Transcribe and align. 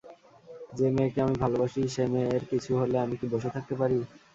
যে 0.77 0.87
মেয়েকে 0.95 1.19
আমি 1.21 1.35
ভালোবাসি, 1.43 1.81
সে 1.87 2.03
মেয়ের 2.13 2.43
কিছু 2.51 2.71
হলে 2.79 2.97
আমি 2.99 3.15
কি 3.19 3.25
বসে 3.33 3.49
থাকতে 3.55 3.73
পারি? 3.81 3.97